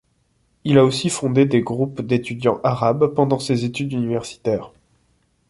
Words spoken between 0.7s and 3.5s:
a aussi fondé des groupes d'étudiants arabes pendant